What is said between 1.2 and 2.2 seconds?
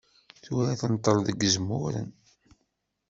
deg Zemmuren.